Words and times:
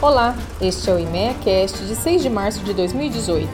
Olá, 0.00 0.36
este 0.60 0.88
é 0.88 0.94
o 0.94 0.98
IMEAcast 1.00 1.84
de 1.84 1.96
6 1.96 2.22
de 2.22 2.30
março 2.30 2.60
de 2.60 2.72
2018. 2.72 3.48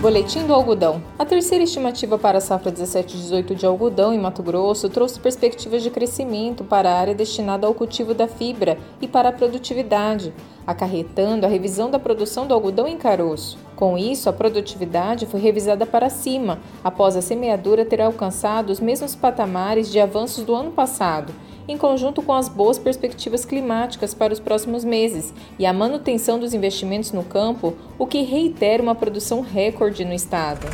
Boletim 0.00 0.46
do 0.46 0.54
Algodão. 0.54 1.02
A 1.18 1.26
terceira 1.26 1.64
estimativa 1.64 2.18
para 2.18 2.38
a 2.38 2.40
safra 2.40 2.72
17-18 2.72 3.54
de 3.54 3.66
algodão 3.66 4.10
em 4.10 4.18
Mato 4.18 4.42
Grosso 4.42 4.88
trouxe 4.88 5.20
perspectivas 5.20 5.82
de 5.82 5.90
crescimento 5.90 6.64
para 6.64 6.90
a 6.90 6.98
área 6.98 7.14
destinada 7.14 7.66
ao 7.66 7.74
cultivo 7.74 8.14
da 8.14 8.26
fibra 8.26 8.78
e 9.02 9.06
para 9.06 9.28
a 9.28 9.32
produtividade, 9.32 10.32
acarretando 10.66 11.44
a 11.44 11.48
revisão 11.48 11.90
da 11.90 11.98
produção 11.98 12.46
do 12.46 12.54
algodão 12.54 12.88
em 12.88 12.96
caroço. 12.96 13.58
Com 13.76 13.98
isso, 13.98 14.30
a 14.30 14.32
produtividade 14.32 15.26
foi 15.26 15.40
revisada 15.40 15.84
para 15.84 16.08
cima, 16.08 16.58
após 16.82 17.16
a 17.16 17.22
semeadura 17.22 17.84
ter 17.84 18.00
alcançado 18.00 18.70
os 18.70 18.80
mesmos 18.80 19.14
patamares 19.14 19.90
de 19.90 20.00
avanços 20.00 20.42
do 20.42 20.54
ano 20.54 20.70
passado 20.70 21.34
em 21.66 21.78
conjunto 21.78 22.22
com 22.22 22.32
as 22.32 22.48
boas 22.48 22.78
perspectivas 22.78 23.44
climáticas 23.44 24.14
para 24.14 24.32
os 24.32 24.40
próximos 24.40 24.84
meses 24.84 25.32
e 25.58 25.64
a 25.64 25.72
manutenção 25.72 26.38
dos 26.38 26.52
investimentos 26.54 27.12
no 27.12 27.24
campo, 27.24 27.74
o 27.98 28.06
que 28.06 28.22
reitera 28.22 28.82
uma 28.82 28.94
produção 28.94 29.40
recorde 29.40 30.04
no 30.04 30.12
estado. 30.12 30.66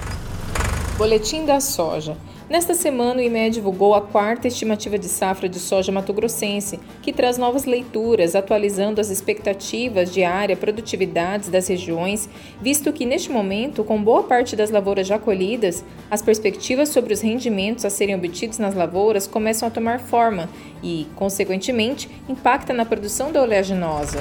Boletim 0.98 1.46
da 1.46 1.60
Soja. 1.60 2.16
Nesta 2.50 2.74
semana, 2.74 3.20
o 3.20 3.22
IME 3.22 3.48
divulgou 3.48 3.94
a 3.94 4.00
quarta 4.00 4.48
estimativa 4.48 4.98
de 4.98 5.06
safra 5.06 5.48
de 5.48 5.60
soja 5.60 5.92
mato-grossense, 5.92 6.80
que 7.00 7.12
traz 7.12 7.38
novas 7.38 7.64
leituras, 7.64 8.34
atualizando 8.34 9.00
as 9.00 9.08
expectativas 9.08 10.12
de 10.12 10.24
área, 10.24 10.56
produtividades 10.56 11.48
das 11.48 11.68
regiões, 11.68 12.28
visto 12.60 12.92
que, 12.92 13.06
neste 13.06 13.30
momento, 13.30 13.84
com 13.84 14.02
boa 14.02 14.24
parte 14.24 14.56
das 14.56 14.68
lavouras 14.68 15.06
já 15.06 15.16
colhidas, 15.16 15.84
as 16.10 16.22
perspectivas 16.22 16.88
sobre 16.88 17.14
os 17.14 17.20
rendimentos 17.20 17.84
a 17.84 17.90
serem 17.90 18.16
obtidos 18.16 18.58
nas 18.58 18.74
lavouras 18.74 19.28
começam 19.28 19.68
a 19.68 19.70
tomar 19.70 20.00
forma 20.00 20.50
e, 20.82 21.06
consequentemente, 21.14 22.10
impacta 22.28 22.74
na 22.74 22.84
produção 22.84 23.30
da 23.30 23.40
oleaginosa. 23.42 24.18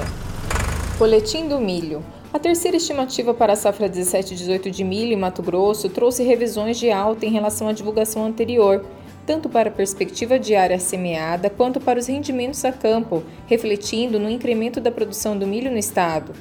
Boletim 1.00 1.48
do 1.48 1.58
milho. 1.58 2.00
A 2.32 2.38
terceira 2.38 2.76
estimativa 2.76 3.34
para 3.34 3.54
a 3.54 3.56
safra 3.56 3.90
17-18 3.90 4.70
de 4.70 4.84
milho 4.84 5.12
em 5.12 5.16
Mato 5.16 5.42
Grosso 5.42 5.88
trouxe 5.88 6.22
revisões 6.22 6.78
de 6.78 6.88
alta 6.88 7.26
em 7.26 7.30
relação 7.32 7.66
à 7.66 7.72
divulgação 7.72 8.24
anterior, 8.24 8.86
tanto 9.26 9.48
para 9.48 9.68
a 9.68 9.72
perspectiva 9.72 10.38
de 10.38 10.54
área 10.54 10.78
semeada 10.78 11.50
quanto 11.50 11.80
para 11.80 11.98
os 11.98 12.06
rendimentos 12.06 12.64
a 12.64 12.70
campo, 12.70 13.24
refletindo 13.48 14.20
no 14.20 14.30
incremento 14.30 14.80
da 14.80 14.92
produção 14.92 15.36
do 15.36 15.44
milho 15.44 15.72
no 15.72 15.76
estado. 15.76 16.32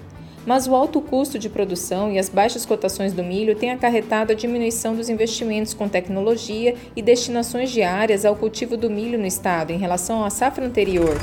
Mas 0.46 0.68
o 0.68 0.76
alto 0.76 1.02
custo 1.02 1.40
de 1.40 1.50
produção 1.50 2.12
e 2.12 2.20
as 2.20 2.30
baixas 2.30 2.68
cotações 2.68 3.12
do 3.12 3.24
milho 3.24 3.56
têm 3.56 3.72
acarretado 3.72 4.32
a 4.32 4.36
diminuição 4.36 4.96
dos 4.96 5.10
investimentos 5.10 5.74
com 5.74 5.90
tecnologia 5.90 6.76
e 6.96 7.02
destinações 7.02 7.72
diárias 7.72 8.26
ao 8.26 8.36
cultivo 8.36 8.78
do 8.78 8.92
milho 8.92 9.18
no 9.18 9.26
estado 9.26 9.72
em 9.72 9.78
relação 9.80 10.24
à 10.24 10.30
safra 10.30 10.64
anterior. 10.64 11.18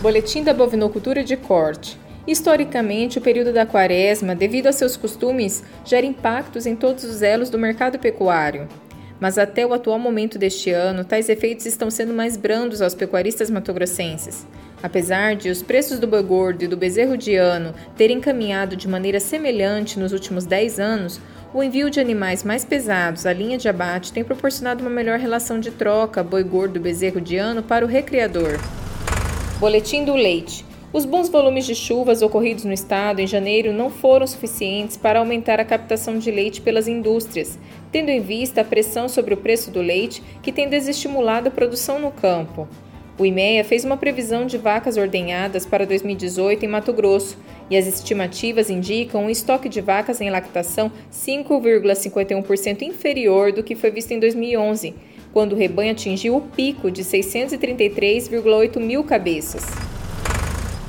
Boletim 0.00 0.44
da 0.44 0.54
Bovinocultura 0.54 1.24
de 1.24 1.36
Corte. 1.36 2.03
Historicamente, 2.26 3.18
o 3.18 3.20
período 3.20 3.52
da 3.52 3.66
quaresma, 3.66 4.34
devido 4.34 4.66
a 4.66 4.72
seus 4.72 4.96
costumes, 4.96 5.62
gera 5.84 6.06
impactos 6.06 6.64
em 6.64 6.74
todos 6.74 7.04
os 7.04 7.20
elos 7.20 7.50
do 7.50 7.58
mercado 7.58 7.98
pecuário. 7.98 8.66
Mas 9.20 9.36
até 9.36 9.66
o 9.66 9.74
atual 9.74 9.98
momento 9.98 10.38
deste 10.38 10.70
ano, 10.70 11.04
tais 11.04 11.28
efeitos 11.28 11.66
estão 11.66 11.90
sendo 11.90 12.14
mais 12.14 12.36
brandos 12.36 12.80
aos 12.80 12.94
pecuaristas 12.94 13.50
matogrossenses. 13.50 14.46
Apesar 14.82 15.36
de 15.36 15.50
os 15.50 15.62
preços 15.62 15.98
do 15.98 16.06
boi 16.06 16.22
gordo 16.22 16.62
e 16.62 16.68
do 16.68 16.76
bezerro 16.76 17.16
de 17.16 17.36
ano 17.36 17.74
terem 17.96 18.20
caminhado 18.20 18.74
de 18.74 18.88
maneira 18.88 19.20
semelhante 19.20 19.98
nos 19.98 20.12
últimos 20.12 20.44
10 20.44 20.80
anos, 20.80 21.20
o 21.52 21.62
envio 21.62 21.88
de 21.88 22.00
animais 22.00 22.42
mais 22.42 22.64
pesados 22.64 23.26
à 23.26 23.32
linha 23.32 23.56
de 23.56 23.68
abate 23.68 24.12
tem 24.12 24.24
proporcionado 24.24 24.82
uma 24.82 24.90
melhor 24.90 25.18
relação 25.18 25.60
de 25.60 25.70
troca 25.70 26.22
boi 26.22 26.42
gordo 26.42 26.80
bezerro 26.80 27.20
de 27.20 27.36
ano 27.36 27.62
para 27.62 27.84
o 27.84 27.88
recriador. 27.88 28.58
Boletim 29.60 30.04
do 30.04 30.14
Leite. 30.14 30.73
Os 30.94 31.04
bons 31.04 31.28
volumes 31.28 31.66
de 31.66 31.74
chuvas 31.74 32.22
ocorridos 32.22 32.62
no 32.62 32.72
estado 32.72 33.18
em 33.18 33.26
janeiro 33.26 33.72
não 33.72 33.90
foram 33.90 34.24
suficientes 34.28 34.96
para 34.96 35.18
aumentar 35.18 35.58
a 35.58 35.64
captação 35.64 36.20
de 36.20 36.30
leite 36.30 36.60
pelas 36.60 36.86
indústrias, 36.86 37.58
tendo 37.90 38.10
em 38.10 38.20
vista 38.20 38.60
a 38.60 38.64
pressão 38.64 39.08
sobre 39.08 39.34
o 39.34 39.36
preço 39.36 39.72
do 39.72 39.82
leite 39.82 40.22
que 40.40 40.52
tem 40.52 40.68
desestimulado 40.68 41.48
a 41.48 41.50
produção 41.50 41.98
no 41.98 42.12
campo. 42.12 42.68
O 43.18 43.26
IMEA 43.26 43.64
fez 43.64 43.84
uma 43.84 43.96
previsão 43.96 44.46
de 44.46 44.56
vacas 44.56 44.96
ordenhadas 44.96 45.66
para 45.66 45.84
2018 45.84 46.64
em 46.64 46.68
Mato 46.68 46.92
Grosso 46.92 47.36
e 47.68 47.76
as 47.76 47.88
estimativas 47.88 48.70
indicam 48.70 49.24
um 49.24 49.30
estoque 49.30 49.68
de 49.68 49.80
vacas 49.80 50.20
em 50.20 50.30
lactação 50.30 50.92
5,51% 51.12 52.82
inferior 52.82 53.50
do 53.50 53.64
que 53.64 53.74
foi 53.74 53.90
visto 53.90 54.12
em 54.12 54.20
2011, 54.20 54.94
quando 55.32 55.54
o 55.54 55.56
rebanho 55.56 55.90
atingiu 55.90 56.36
o 56.36 56.40
pico 56.40 56.88
de 56.88 57.02
633,8 57.02 58.78
mil 58.78 59.02
cabeças. 59.02 59.93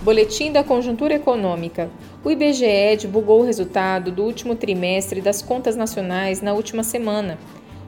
Boletim 0.06 0.52
da 0.52 0.64
Conjuntura 0.64 1.16
Econômica. 1.16 1.90
O 2.24 2.30
IBGE 2.30 2.96
divulgou 2.96 3.42
o 3.42 3.44
resultado 3.44 4.12
do 4.12 4.22
último 4.22 4.54
trimestre 4.54 5.20
das 5.20 5.42
contas 5.42 5.76
nacionais 5.76 6.44
na 6.44 6.54
última 6.54 6.84
semana. 6.84 7.40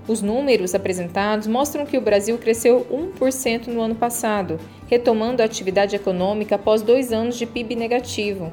Os 0.07 0.23
números 0.23 0.73
apresentados 0.73 1.45
mostram 1.45 1.85
que 1.85 1.95
o 1.95 2.01
Brasil 2.01 2.35
cresceu 2.39 2.87
1% 2.91 3.67
no 3.67 3.81
ano 3.81 3.93
passado, 3.93 4.59
retomando 4.87 5.43
a 5.43 5.45
atividade 5.45 5.95
econômica 5.95 6.55
após 6.55 6.81
dois 6.81 7.13
anos 7.13 7.37
de 7.37 7.45
PIB 7.45 7.75
negativo. 7.75 8.51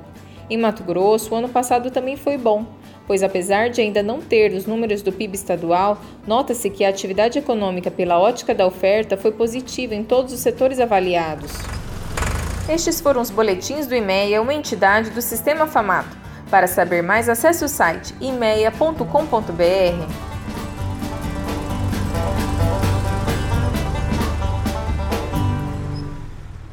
Em 0.51 0.59
Mato 0.59 0.83
Grosso, 0.83 1.33
o 1.33 1.37
ano 1.39 1.49
passado 1.49 1.91
também 1.91 2.19
foi 2.19 2.37
bom, 2.37 2.67
pois 3.07 3.23
apesar 3.23 3.71
de 3.71 3.81
ainda 3.81 4.03
não 4.03 4.21
ter 4.21 4.53
os 4.53 4.67
números 4.67 5.01
do 5.01 5.11
PIB 5.11 5.37
estadual, 5.37 5.99
nota-se 6.27 6.69
que 6.69 6.85
a 6.85 6.91
atividade 6.91 7.39
econômica 7.39 7.91
pela 7.91 8.21
ótica 8.21 8.55
da 8.55 8.67
oferta 8.67 9.17
foi 9.17 9.33
positiva 9.33 9.95
em 9.95 10.05
todos 10.05 10.35
os 10.35 10.41
setores 10.41 10.79
avaliados. 10.79 11.84
Estes 12.69 12.99
foram 12.99 13.21
os 13.21 13.31
boletins 13.31 13.87
do 13.87 13.95
IMEA, 13.95 14.41
uma 14.41 14.55
entidade 14.55 15.11
do 15.11 15.21
Sistema 15.21 15.67
Famato. 15.67 16.17
Para 16.51 16.67
saber 16.67 17.03
mais, 17.03 17.29
acesse 17.29 17.65
o 17.65 17.69
site 17.69 18.15
imeia.com.br. 18.21 20.34